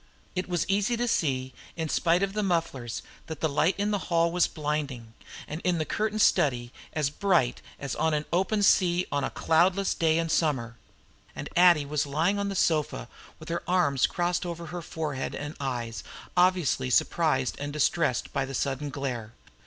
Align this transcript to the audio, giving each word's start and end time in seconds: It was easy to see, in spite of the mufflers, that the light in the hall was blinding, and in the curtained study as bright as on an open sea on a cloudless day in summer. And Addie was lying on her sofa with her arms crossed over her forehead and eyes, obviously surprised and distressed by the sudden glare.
It 0.35 0.49
was 0.49 0.65
easy 0.67 0.97
to 0.97 1.07
see, 1.07 1.53
in 1.75 1.87
spite 1.87 2.23
of 2.23 2.33
the 2.33 2.41
mufflers, 2.41 3.03
that 3.27 3.39
the 3.39 3.47
light 3.47 3.75
in 3.77 3.91
the 3.91 3.99
hall 4.09 4.31
was 4.31 4.47
blinding, 4.47 5.13
and 5.47 5.61
in 5.63 5.77
the 5.77 5.85
curtained 5.85 6.21
study 6.23 6.73
as 6.93 7.11
bright 7.11 7.61
as 7.79 7.93
on 7.93 8.15
an 8.15 8.25
open 8.33 8.63
sea 8.63 9.05
on 9.11 9.23
a 9.23 9.29
cloudless 9.29 9.93
day 9.93 10.17
in 10.17 10.27
summer. 10.27 10.75
And 11.35 11.49
Addie 11.55 11.85
was 11.85 12.07
lying 12.07 12.39
on 12.39 12.49
her 12.49 12.55
sofa 12.55 13.09
with 13.37 13.49
her 13.49 13.61
arms 13.67 14.07
crossed 14.07 14.43
over 14.43 14.65
her 14.65 14.81
forehead 14.81 15.35
and 15.35 15.55
eyes, 15.59 16.03
obviously 16.35 16.89
surprised 16.89 17.55
and 17.59 17.71
distressed 17.71 18.33
by 18.33 18.43
the 18.43 18.55
sudden 18.55 18.89
glare. 18.89 19.33